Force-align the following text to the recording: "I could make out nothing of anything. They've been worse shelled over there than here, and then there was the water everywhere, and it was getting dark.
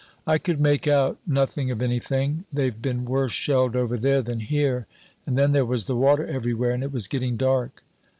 "I 0.25 0.39
could 0.39 0.59
make 0.59 0.87
out 0.87 1.19
nothing 1.27 1.69
of 1.69 1.79
anything. 1.79 2.45
They've 2.51 2.81
been 2.81 3.05
worse 3.05 3.33
shelled 3.33 3.75
over 3.75 3.99
there 3.99 4.23
than 4.23 4.39
here, 4.39 4.87
and 5.27 5.37
then 5.37 5.51
there 5.51 5.63
was 5.63 5.85
the 5.85 5.95
water 5.95 6.25
everywhere, 6.25 6.71
and 6.71 6.81
it 6.81 6.91
was 6.91 7.07
getting 7.07 7.37
dark. 7.37 7.83